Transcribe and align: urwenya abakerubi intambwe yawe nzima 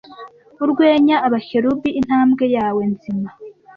urwenya 0.63 1.15
abakerubi 1.27 1.89
intambwe 1.99 2.45
yawe 2.55 2.81
nzima 2.93 3.29